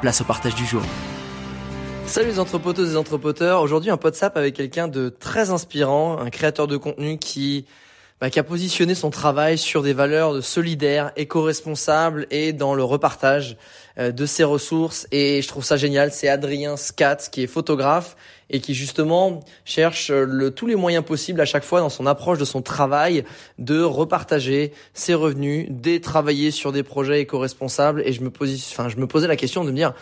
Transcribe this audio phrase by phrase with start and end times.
[0.00, 0.82] place au partage du jour.
[2.06, 3.60] Salut les entrepoteuses et entrepoteurs.
[3.60, 7.66] Aujourd'hui, un potsap avec quelqu'un de très inspirant, un créateur de contenu qui,
[8.20, 12.82] bah, qui a positionné son travail sur des valeurs de solidaires, éco-responsables et dans le
[12.82, 13.56] repartage
[13.98, 15.06] euh, de ses ressources.
[15.12, 16.12] Et je trouve ça génial.
[16.12, 18.16] C'est Adrien Scatz qui est photographe
[18.50, 22.38] et qui justement cherche le, tous les moyens possibles à chaque fois dans son approche
[22.38, 23.24] de son travail
[23.58, 28.02] de repartager ses revenus, de travailler sur des projets éco-responsables.
[28.04, 29.94] Et je me, enfin, je me posais la question de me dire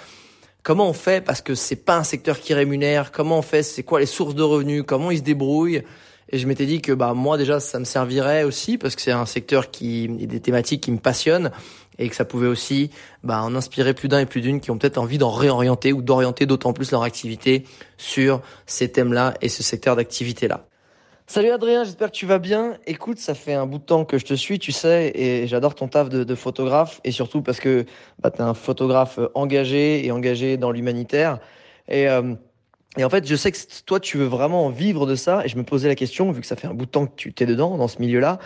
[0.62, 1.24] comment on fait?
[1.24, 4.34] Parce que c'est pas un secteur qui rémunère, comment on fait, c'est quoi les sources
[4.34, 5.82] de revenus, comment ils se débrouillent?
[6.30, 9.12] Et je m'étais dit que bah moi déjà ça me servirait aussi parce que c'est
[9.12, 11.52] un secteur qui des thématiques qui me passionnent
[11.98, 12.90] et que ça pouvait aussi
[13.22, 16.02] bah, en inspirer plus d'un et plus d'une qui ont peut-être envie d'en réorienter ou
[16.02, 17.64] d'orienter d'autant plus leur activité
[17.96, 20.66] sur ces thèmes-là et ce secteur d'activité-là.
[21.28, 22.76] Salut Adrien, j'espère que tu vas bien.
[22.86, 25.74] Écoute, ça fait un bout de temps que je te suis, tu sais, et j'adore
[25.74, 27.84] ton taf de, de, photographe, et surtout parce que
[28.20, 31.40] bah, tu es un photographe engagé et engagé dans l'humanitaire.
[31.88, 32.36] Et, euh,
[32.96, 35.56] et en fait, je sais que toi, tu veux vraiment vivre de ça, et je
[35.56, 37.46] me posais la question, vu que ça fait un bout de temps que tu t'es
[37.46, 38.38] dedans, dans ce milieu-là,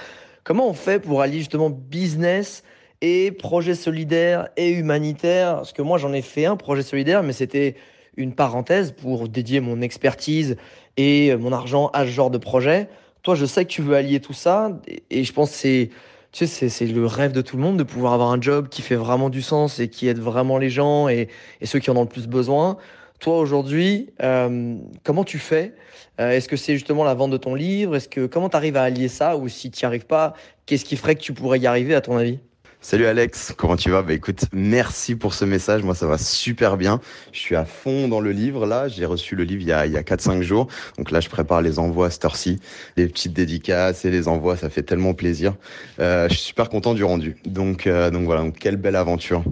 [0.45, 2.65] comment on fait pour allier justement business
[3.01, 5.57] et projet solidaire et humanitaire?
[5.57, 7.77] Parce que moi, j'en ai fait un projet solidaire, mais c'était
[8.17, 10.57] une parenthèse pour dédier mon expertise
[10.97, 12.89] et mon argent à ce genre de projet.
[13.23, 14.81] Toi, je sais que tu veux allier tout ça
[15.11, 15.91] et je pense que c'est,
[16.33, 18.83] tu sais, c'est le rêve de tout le monde de pouvoir avoir un job qui
[18.83, 21.29] fait vraiment du sens et qui aide vraiment les gens et,
[21.61, 22.77] et ceux qui en ont le plus besoin.
[23.21, 25.75] Toi, aujourd'hui, euh, comment tu fais?
[26.21, 27.95] Euh, Est-ce que c'est justement la vente de ton livre?
[27.95, 29.37] Est-ce que comment tu arrives à allier ça?
[29.37, 30.33] Ou si tu n'y arrives pas,
[30.65, 32.41] qu'est-ce qui ferait que tu pourrais y arriver à ton avis?
[32.83, 34.01] Salut Alex, comment tu vas?
[34.01, 35.83] Bah écoute, merci pour ce message.
[35.83, 36.99] Moi, ça va super bien.
[37.31, 38.89] Je suis à fond dans le livre là.
[38.89, 40.67] J'ai reçu le livre il y a, il y a 4-5 jours.
[40.97, 42.59] Donc là, je prépare les envois à cette heure-ci.
[42.97, 45.57] Les petites dédicaces et les envois, ça fait tellement plaisir.
[45.99, 47.37] Euh, je suis super content du rendu.
[47.45, 49.45] Donc, euh, donc voilà, donc quelle belle aventure.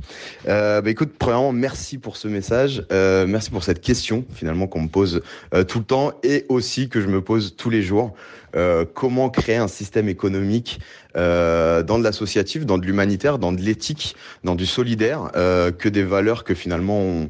[0.49, 2.83] Euh, bah écoute, premièrement, merci pour ce message.
[2.93, 5.21] Euh, merci pour cette question finalement qu'on me pose
[5.53, 8.15] euh, tout le temps et aussi que je me pose tous les jours.
[8.57, 10.81] Euh, comment créer un système économique
[11.19, 14.15] euh, dans de l'associatif, dans de l'humanitaire, dans de l'éthique,
[14.45, 17.27] dans du solidaire, euh, que des valeurs que finalement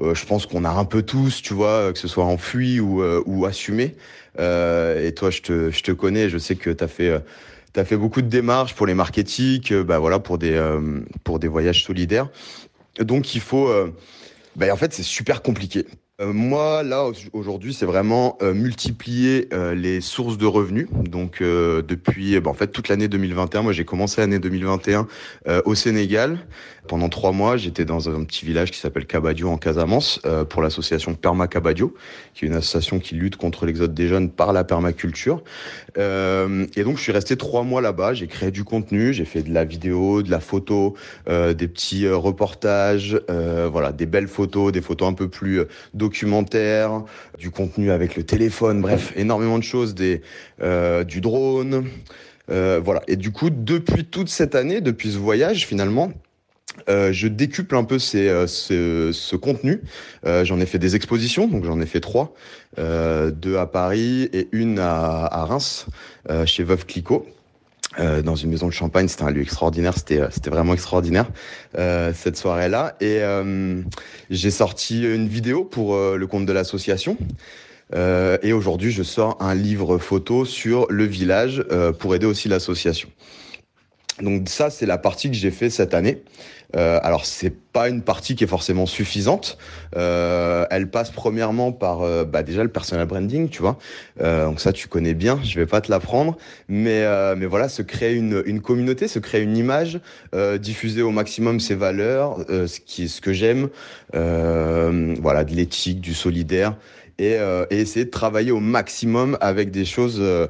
[0.00, 3.02] euh, je pense qu'on a un peu tous, tu vois, que ce soit enfui ou,
[3.02, 3.94] euh, ou assumé.
[4.38, 7.22] et toi, je te, je te connais, je sais que tu as fait
[7.74, 10.60] tu as fait beaucoup de démarches pour les marketing, bah voilà, pour des
[11.24, 12.28] pour des voyages solidaires.
[12.98, 13.70] Donc il faut
[14.56, 15.86] bah, en fait, c'est super compliqué
[16.22, 20.88] euh, moi, là, aujourd'hui, c'est vraiment euh, multiplier euh, les sources de revenus.
[20.92, 25.06] Donc, depuis, bah, en fait, toute l'année 2021, moi, j'ai commencé l'année 2021
[25.64, 26.38] au Sénégal.
[26.88, 31.14] Pendant trois mois, j'étais dans un petit village qui s'appelle Cabadio en Casamance pour l'association
[31.14, 31.94] Perma Cabadio,
[32.34, 35.42] qui est une association qui lutte contre l'exode des jeunes par la permaculture.
[35.96, 38.14] et donc, je suis resté trois mois là-bas.
[38.14, 40.96] J'ai créé du contenu, j'ai fait de la vidéo, de la photo,
[41.28, 45.62] des petits reportages, voilà, des belles photos, des photos un peu plus
[45.94, 47.04] documentaire,
[47.38, 50.22] du contenu avec le téléphone, bref, énormément de choses, des,
[50.62, 51.86] euh, du drone.
[52.50, 53.02] Euh, voilà.
[53.08, 56.12] Et du coup, depuis toute cette année, depuis ce voyage, finalement,
[56.88, 59.82] euh, je décuple un peu ces, euh, ce, ce, contenu.
[60.26, 62.34] Euh, j'en ai fait des expositions, donc j'en ai fait trois,
[62.78, 65.86] euh, deux à Paris et une à, à Reims,
[66.46, 67.26] chez Veuve Clicquot.
[67.98, 69.06] Euh, dans une maison de champagne.
[69.06, 69.92] C'était un lieu extraordinaire.
[69.94, 71.26] C'était euh, c'était vraiment extraordinaire
[71.76, 72.96] euh, cette soirée-là.
[73.00, 73.82] Et euh,
[74.30, 77.18] j'ai sorti une vidéo pour le compte de l'association.
[77.94, 81.62] et aujourd'hui, je sors un livre photo sur le village
[81.98, 83.10] pour aider aussi l'association.
[84.22, 86.22] Donc ça, c'est la partie que j'ai fait cette année.
[86.74, 89.58] Euh, alors c'est pas une partie qui est forcément suffisante.
[89.96, 93.78] Euh, elle passe premièrement par euh, bah, déjà le personal branding, tu vois.
[94.22, 96.36] Euh, donc ça tu connais bien, je vais pas te l'apprendre,
[96.68, 100.00] mais euh, mais voilà, se créer une, une communauté, se créer une image,
[100.60, 103.68] diffuser au maximum ses valeurs, ce qui est ce que j'aime,
[104.12, 106.76] voilà, de l'éthique, du solidaire
[107.18, 110.46] et, euh, et, essayer de travailler au maximum avec des choses, euh,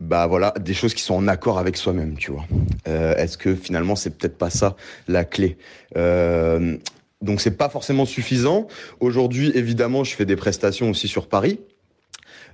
[0.00, 2.44] bah voilà, des choses qui sont en accord avec soi-même, tu vois.
[2.88, 4.76] Euh, Est-ce que finalement c'est peut-être pas ça
[5.08, 5.56] la clé?
[5.96, 6.76] Euh,
[7.22, 8.66] Donc c'est pas forcément suffisant.
[9.00, 11.60] Aujourd'hui, évidemment, je fais des prestations aussi sur Paris.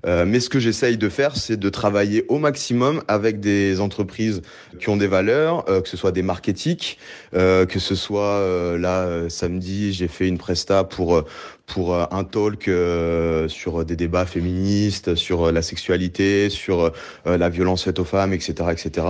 [0.06, 4.42] Euh, mais ce que j'essaye de faire, c'est de travailler au maximum avec des entreprises
[4.78, 6.98] qui ont des valeurs, euh, que ce soit des marques éthiques,
[7.34, 11.24] euh, que ce soit euh, là euh, samedi, j'ai fait une presta pour
[11.66, 12.70] pour un talk
[13.48, 16.92] sur des débats féministes, sur la sexualité, sur
[17.24, 19.04] la violence faite aux femmes, etc., etc.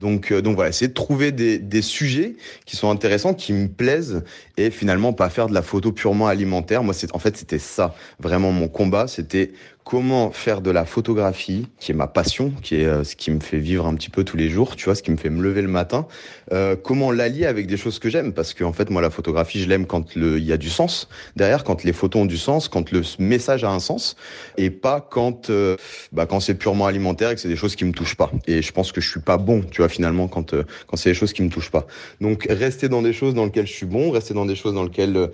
[0.00, 2.36] Donc, donc voilà, essayer de trouver des, des sujets
[2.66, 4.22] qui sont intéressants, qui me plaisent,
[4.56, 6.82] et finalement pas faire de la photo purement alimentaire.
[6.82, 9.52] Moi, c'est en fait c'était ça vraiment mon combat, c'était
[9.88, 13.40] comment faire de la photographie, qui est ma passion, qui est euh, ce qui me
[13.40, 15.42] fait vivre un petit peu tous les jours, tu vois, ce qui me fait me
[15.42, 16.06] lever le matin,
[16.52, 19.62] euh, comment l'allier avec des choses que j'aime, parce qu'en en fait, moi, la photographie,
[19.62, 22.68] je l'aime quand il y a du sens derrière, quand les photos ont du sens,
[22.68, 24.14] quand le message a un sens,
[24.58, 25.76] et pas quand, euh,
[26.12, 28.30] bah, quand c'est purement alimentaire et que c'est des choses qui me touchent pas.
[28.46, 31.10] Et je pense que je suis pas bon, tu vois, finalement, quand, euh, quand c'est
[31.10, 31.86] des choses qui me touchent pas.
[32.20, 34.84] Donc, rester dans des choses dans lesquelles je suis bon, rester dans des choses dans
[34.84, 35.30] lesquelles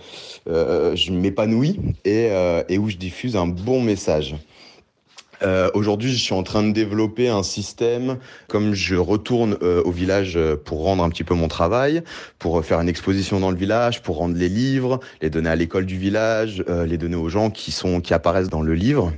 [0.49, 2.31] euh, je m'épanouis et,
[2.69, 4.37] et où je diffuse un bon message.
[5.43, 8.19] Euh, Aujourd'hui, je suis en train de développer un système,
[8.49, 12.03] comme je retourne euh, au village euh, pour rendre un petit peu mon travail,
[12.39, 15.87] pour faire une exposition dans le village, pour rendre les livres, les donner à l'école
[15.87, 19.13] du village, euh, les donner aux gens qui sont qui apparaissent dans le livre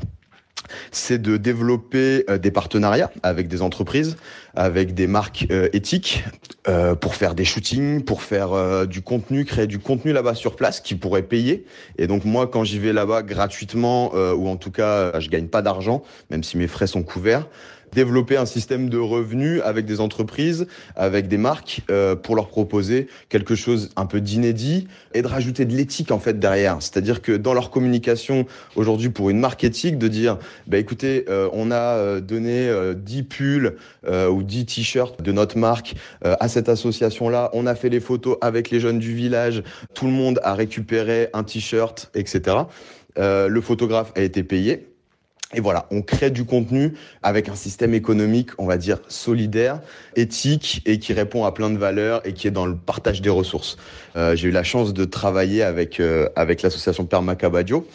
[0.90, 4.16] c'est de développer euh, des partenariats avec des entreprises,
[4.54, 6.24] avec des marques euh, éthiques,
[6.68, 10.80] euh, pour faire des shootings, pour faire du contenu, créer du contenu là-bas sur place
[10.80, 11.64] qui pourrait payer.
[11.98, 15.62] Et donc moi, quand j'y vais là-bas gratuitement, ou en tout cas, je gagne pas
[15.62, 17.46] d'argent, même si mes frais sont couverts,
[17.92, 20.66] développer un système de revenus avec des entreprises,
[20.96, 25.64] avec des marques, euh, pour leur proposer quelque chose un peu d'inédit et de rajouter
[25.64, 26.76] de l'éthique en fait derrière.
[26.80, 31.48] C'est-à-dire que dans leur communication aujourd'hui pour une marque éthique, de dire, bah écoutez, euh,
[31.52, 35.94] on a euh, donné euh, 10 pulls euh, ou 10 t-shirts de notre marque
[36.24, 39.62] euh, à cette association-là, on a fait les photos avec les jeunes du village,
[39.94, 42.56] tout le monde a récupéré un t-shirt, etc.
[43.18, 44.95] Le photographe a été payé.
[45.54, 49.80] Et voilà, on crée du contenu avec un système économique, on va dire, solidaire,
[50.16, 53.30] éthique et qui répond à plein de valeurs et qui est dans le partage des
[53.30, 53.76] ressources.
[54.16, 57.86] Euh, J'ai eu la chance de travailler avec, euh, avec l'association Permacabadio,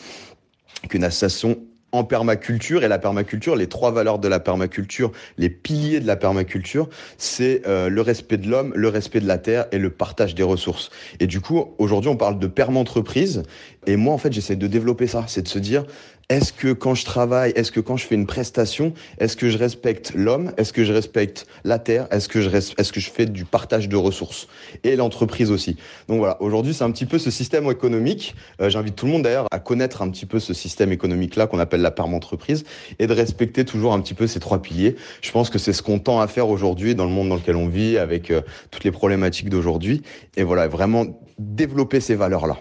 [0.90, 1.58] qui est une association
[1.92, 6.16] en permaculture et la permaculture, les trois valeurs de la permaculture, les piliers de la
[6.16, 10.36] permaculture, c'est euh, le respect de l'homme, le respect de la terre et le partage
[10.36, 10.90] des ressources.
[11.20, 13.44] Et du coup, aujourd'hui, on parle de permentreprise
[13.88, 15.86] et moi, en fait, j'essaie de développer ça, c'est de se dire,
[16.32, 19.58] est-ce que quand je travaille, est-ce que quand je fais une prestation, est-ce que je
[19.58, 23.26] respecte l'homme, est-ce que je respecte la terre, est-ce que je est-ce que je fais
[23.26, 24.48] du partage de ressources
[24.86, 25.76] et l'entreprise aussi.
[26.08, 28.34] Donc voilà, aujourd'hui c'est un petit peu ce système économique.
[28.62, 31.48] Euh, J'invite tout le monde d'ailleurs à connaître un petit peu ce système économique là
[31.48, 32.64] qu'on appelle la perme entreprise
[32.98, 34.96] et de respecter toujours un petit peu ces trois piliers.
[35.22, 37.58] Je pense que c'est ce qu'on tend à faire aujourd'hui dans le monde dans lequel
[37.58, 40.02] on vit avec euh, toutes les problématiques d'aujourd'hui
[40.38, 41.08] et voilà vraiment
[41.38, 42.58] développer ces valeurs là.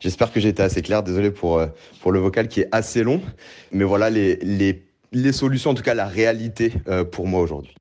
[0.00, 1.02] J'espère que j'ai été assez clair.
[1.02, 1.66] Désolé pour, euh,
[2.00, 3.20] pour le vocal qui est assez long.
[3.72, 4.82] Mais voilà les, les,
[5.12, 7.74] les solutions, en tout cas la réalité euh, pour moi aujourd'hui.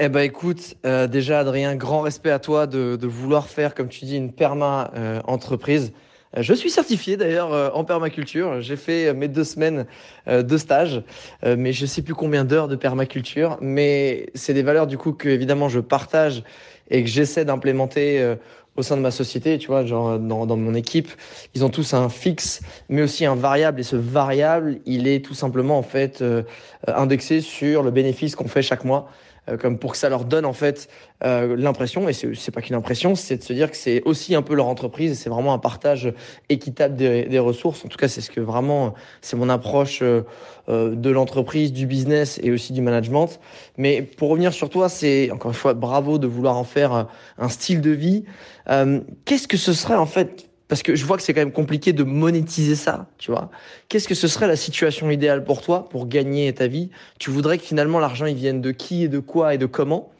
[0.00, 3.88] Eh ben écoute, euh, déjà Adrien, grand respect à toi de, de, vouloir faire, comme
[3.88, 4.90] tu dis, une perma
[5.24, 5.92] entreprise.
[5.94, 6.03] Euh,
[6.36, 8.60] je suis certifié d'ailleurs euh, en permaculture.
[8.60, 9.86] J'ai fait mes deux semaines
[10.26, 11.02] de stage,
[11.44, 13.58] mais je sais plus combien d'heures de permaculture.
[13.60, 16.42] Mais c'est des valeurs du coup que évidemment je partage
[16.90, 18.36] et que j'essaie d'implémenter
[18.76, 21.10] au sein de ma société, tu vois, genre dans, dans, mon équipe,
[21.54, 23.80] ils ont tous un fixe, mais aussi un variable.
[23.80, 26.42] Et ce variable, il est tout simplement en fait euh,
[26.86, 30.44] indexé sur le bénéfice qu'on fait chaque mois, euh, comme pour que ça leur donne
[30.44, 30.88] en fait
[31.24, 34.42] euh, l'impression, et c'est pas qu'une impression, c'est de se dire que c'est aussi un
[34.42, 34.84] peu leur entreprise
[35.14, 36.12] c'est vraiment un partage
[36.48, 37.84] équitable des, des ressources.
[37.84, 40.22] En tout cas, c'est ce que vraiment, c'est mon approche euh,
[40.68, 43.40] de l'entreprise, du business et aussi du management.
[43.76, 47.08] Mais pour revenir sur toi, c'est encore une fois bravo de vouloir en faire
[47.38, 48.24] un style de vie.
[48.70, 51.52] Euh, Qu'est-ce que ce serait en fait parce que je vois que c'est quand même
[51.52, 53.48] compliqué de monétiser ça, tu vois.
[53.88, 56.90] Qu'est-ce que ce serait la situation idéale pour toi pour gagner ta vie?
[57.20, 60.10] Tu voudrais que finalement l'argent il vienne de qui et de quoi et de comment?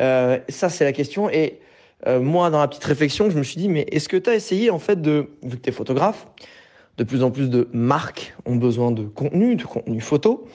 [0.00, 1.28] Euh, Ça c'est la question.
[1.28, 1.60] Et
[2.06, 4.34] euh, moi dans la petite réflexion, je me suis dit mais est-ce que tu as
[4.34, 6.26] essayé en fait de vu que tu es photographe,
[6.96, 10.48] de plus en plus de marques ont besoin de contenu, de contenu photo.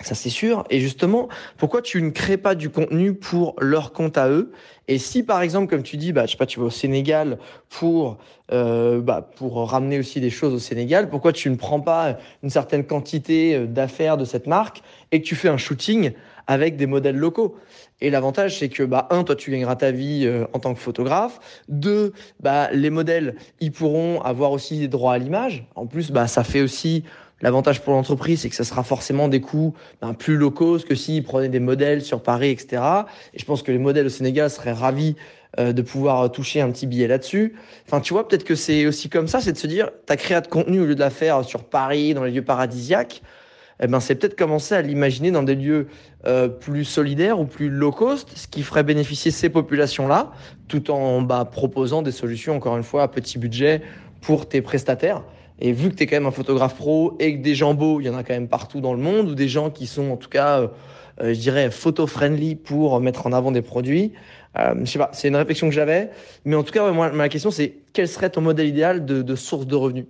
[0.00, 0.64] Ça c'est sûr.
[0.70, 4.52] Et justement, pourquoi tu ne crées pas du contenu pour leur compte à eux?
[4.88, 7.38] Et si par exemple, comme tu dis, bah je sais pas, tu vas au Sénégal
[7.70, 8.18] pour
[8.52, 12.50] euh, bah, pour ramener aussi des choses au Sénégal, pourquoi tu ne prends pas une
[12.50, 14.82] certaine quantité euh, d'affaires de cette marque
[15.12, 16.12] et que tu fais un shooting
[16.46, 17.56] avec des modèles locaux?
[18.02, 20.80] Et l'avantage, c'est que, bah, un, toi, tu gagneras ta vie euh, en tant que
[20.80, 21.38] photographe.
[21.68, 25.66] Deux, bah, les modèles, ils pourront avoir aussi des droits à l'image.
[25.74, 27.04] En plus, bah, ça fait aussi
[27.44, 31.22] L'avantage pour l'entreprise, c'est que ça sera forcément des coûts ben, plus locaux que s'ils
[31.22, 32.82] prenaient des modèles sur Paris, etc.
[33.34, 35.14] Et je pense que les modèles au Sénégal seraient ravis
[35.58, 37.54] euh, de pouvoir toucher un petit billet là-dessus.
[37.86, 40.40] Enfin, tu vois, peut-être que c'est aussi comme ça, c'est de se dire, ta créé
[40.40, 43.20] de contenu au lieu de la faire sur Paris, dans les lieux paradisiaques,
[43.82, 45.88] eh ben, c'est peut-être commencer à l'imaginer dans des lieux
[46.26, 50.32] euh, plus solidaires ou plus low cost, ce qui ferait bénéficier ces populations-là,
[50.66, 53.82] tout en bah, proposant des solutions, encore une fois, à petit budget
[54.22, 55.22] pour tes prestataires.
[55.64, 57.98] Et vu que tu es quand même un photographe pro et que des gens beaux,
[57.98, 60.10] il y en a quand même partout dans le monde, ou des gens qui sont
[60.10, 60.68] en tout cas, euh,
[61.22, 64.12] euh, je dirais, photo-friendly pour mettre en avant des produits,
[64.58, 66.10] euh, je sais pas, c'est une réflexion que j'avais.
[66.44, 69.36] Mais en tout cas, moi, ma question, c'est quel serait ton modèle idéal de, de
[69.36, 70.04] source de revenus?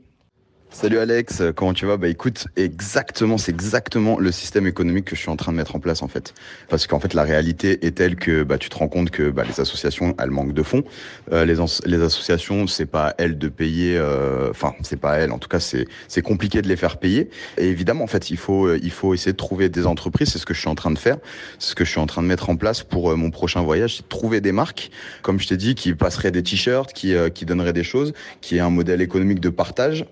[0.75, 1.97] Salut Alex, comment tu vas?
[1.97, 5.76] Bah écoute, exactement, c'est exactement le système économique que je suis en train de mettre
[5.76, 6.35] en place en fait.
[6.69, 9.45] Parce qu'en fait, la réalité est telle que bah, tu te rends compte que bah,
[9.49, 10.83] les associations, elles manquent de fonds.
[11.31, 11.54] Euh, les,
[11.87, 13.97] les associations, c'est pas elles de payer.
[13.97, 15.31] Euh, enfin, c'est pas elles.
[15.31, 17.31] En tout cas, c'est compliqué de les faire payer.
[17.57, 20.31] Et évidemment, en fait, il faut il faut essayer de trouver des entreprises.
[20.31, 21.19] C'est ce que je suis en train de faire.
[21.61, 23.62] C'est ce que je suis en train de mettre en place pour euh, mon prochain
[23.62, 24.90] voyage, c'est de trouver des marques,
[25.23, 28.57] comme je t'ai dit, qui passeraient des t-shirts, qui euh, qui donneraient des choses, qui
[28.57, 30.04] est un modèle économique de partage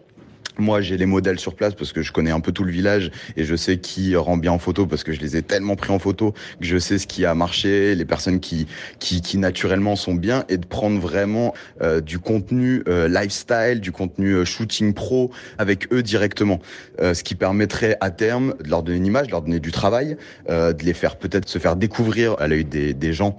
[0.59, 3.11] moi, j'ai les modèles sur place parce que je connais un peu tout le village
[3.37, 5.93] et je sais qui rend bien en photo parce que je les ai tellement pris
[5.93, 8.67] en photo que je sais ce qui a marché, les personnes qui
[8.99, 13.93] qui, qui naturellement sont bien et de prendre vraiment euh, du contenu euh, lifestyle, du
[13.93, 16.61] contenu euh, shooting pro avec eux directement,
[17.01, 20.17] ce qui permettrait à terme de leur donner une image, de leur donner du travail,
[20.49, 23.37] de les faire peut-être se faire découvrir à l'œil des, des gens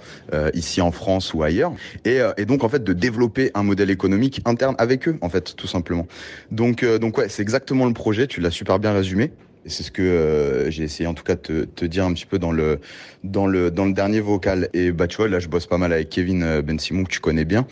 [0.53, 1.74] ici en France ou ailleurs
[2.05, 5.55] et, et donc en fait de développer un modèle économique interne avec eux en fait
[5.55, 6.08] tout simplement.
[6.51, 9.34] Donc donc ouais, c'est exactement le projet, tu l'as super bien résumé.
[9.66, 12.26] Et c'est ce que euh, j'ai essayé en tout cas de te, dire un petit
[12.26, 12.80] peu dans le
[13.26, 14.70] dans le dans le dernier vocal.
[14.74, 17.12] Et bah tu vois là je bosse pas mal avec Kevin euh, Ben Simon que
[17.12, 17.68] tu connais bien.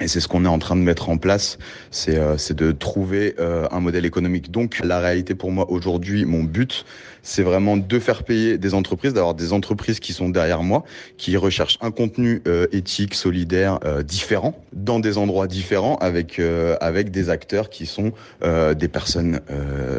[0.00, 1.58] Et c'est ce qu'on est en train de mettre en place,
[1.90, 4.50] c'est euh, de trouver euh, un modèle économique.
[4.50, 6.84] Donc la réalité pour moi aujourd'hui, mon but,
[7.22, 10.84] c'est vraiment de faire payer des entreprises, d'avoir des entreprises qui sont derrière moi,
[11.16, 16.76] qui recherchent un contenu euh, éthique, solidaire, euh, différent, dans des endroits différents, avec euh,
[16.80, 19.40] avec des acteurs qui sont des personnes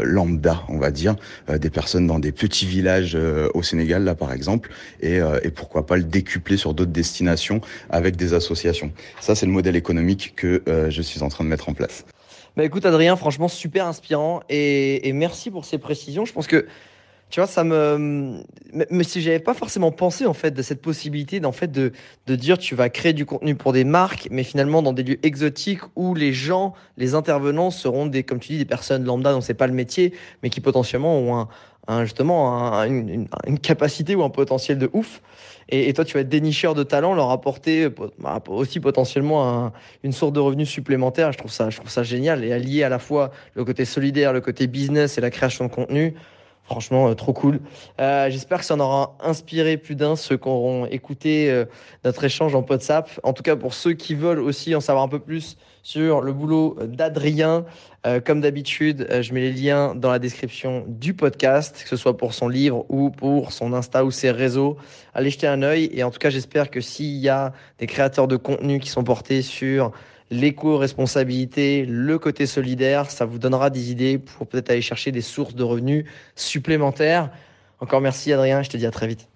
[0.03, 1.15] lambda, on va dire,
[1.51, 3.17] des personnes dans des petits villages
[3.53, 4.71] au Sénégal là par exemple,
[5.01, 8.91] et, et pourquoi pas le décupler sur d'autres destinations avec des associations.
[9.19, 12.05] Ça c'est le modèle économique que je suis en train de mettre en place.
[12.55, 16.25] Bah écoute Adrien, franchement super inspirant et, et merci pour ces précisions.
[16.25, 16.67] Je pense que
[17.31, 18.43] tu vois, ça me.
[18.89, 21.93] Mais si j'avais pas forcément pensé en fait de cette possibilité d'en fait de,
[22.27, 25.19] de dire tu vas créer du contenu pour des marques, mais finalement dans des lieux
[25.25, 29.41] exotiques où les gens, les intervenants seront des, comme tu dis, des personnes lambda dont
[29.41, 31.47] c'est pas le métier, mais qui potentiellement ont un,
[31.87, 35.21] un justement un, une, une, capacité ou un potentiel de ouf.
[35.69, 37.87] Et, toi, tu vas être dénicheur de talent, leur apporter
[38.19, 39.71] bah, aussi potentiellement un,
[40.03, 41.31] une source de revenus supplémentaire.
[41.31, 44.33] Je trouve ça, je trouve ça génial et allier à la fois le côté solidaire,
[44.33, 46.13] le côté business et la création de contenu.
[46.63, 47.59] Franchement, euh, trop cool.
[47.99, 51.65] Euh, J'espère que ça en aura inspiré plus d'un, ceux qui auront écouté euh,
[52.05, 53.09] notre échange en WhatsApp.
[53.23, 56.31] En tout cas, pour ceux qui veulent aussi en savoir un peu plus sur le
[56.31, 57.65] boulot d'Adrien,
[58.23, 62.35] comme d'habitude, je mets les liens dans la description du podcast, que ce soit pour
[62.35, 64.77] son livre ou pour son Insta ou ses réseaux.
[65.15, 65.89] Allez jeter un œil.
[65.91, 69.03] Et en tout cas, j'espère que s'il y a des créateurs de contenu qui sont
[69.03, 69.91] portés sur
[70.31, 75.53] l'éco-responsabilité, le côté solidaire, ça vous donnera des idées pour peut-être aller chercher des sources
[75.53, 77.29] de revenus supplémentaires.
[77.79, 79.30] Encore merci Adrien, je te dis à très vite.